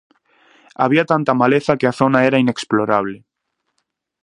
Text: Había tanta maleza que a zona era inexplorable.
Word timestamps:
Había 0.83 1.05
tanta 1.11 1.35
maleza 1.41 1.77
que 1.79 1.87
a 1.87 1.97
zona 1.99 2.19
era 2.29 2.41
inexplorable. 2.45 3.17